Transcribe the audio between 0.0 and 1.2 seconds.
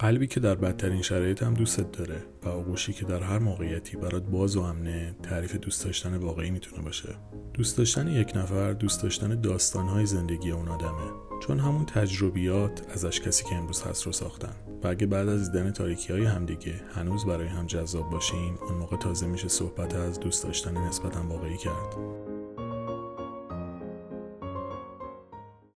قلبی که در بدترین